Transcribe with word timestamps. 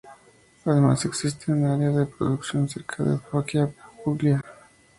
Además 0.65 1.05
existe 1.05 1.51
un 1.51 1.63
área 1.63 1.91
de 1.91 2.07
producción 2.07 2.67
cerca 2.67 3.03
de 3.03 3.19
Foggia, 3.19 3.71
Puglia. 4.03 4.43